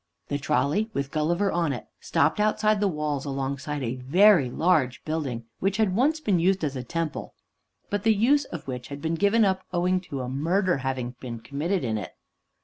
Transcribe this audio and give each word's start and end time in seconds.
The 0.29 0.39
trolley, 0.39 0.89
with 0.95 1.11
Gulliver 1.11 1.51
on 1.51 1.71
it, 1.73 1.85
stopped 1.99 2.39
outside 2.39 2.79
the 2.79 2.87
walls, 2.87 3.23
alongside 3.23 3.83
a 3.83 3.97
very 3.97 4.49
large 4.49 5.05
building 5.05 5.45
which 5.59 5.77
had 5.77 5.95
once 5.95 6.19
been 6.19 6.39
used 6.39 6.63
as 6.63 6.75
a 6.75 6.81
temple, 6.83 7.35
but 7.91 8.01
the 8.01 8.15
use 8.15 8.45
of 8.45 8.67
which 8.67 8.87
had 8.87 8.99
been 8.99 9.13
given 9.13 9.45
up 9.45 9.61
owing 9.71 10.01
to 10.09 10.21
a 10.21 10.27
murder 10.27 10.77
having 10.77 11.11
been 11.19 11.39
committed 11.39 11.83
in 11.83 11.99
it. 11.99 12.15